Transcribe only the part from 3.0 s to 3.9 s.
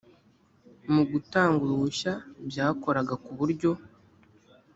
ku buryo